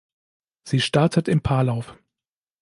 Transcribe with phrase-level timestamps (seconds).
[0.63, 1.95] Sie startet im Paarlauf.